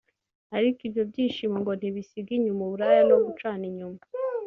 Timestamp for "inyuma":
2.37-2.61, 3.71-3.99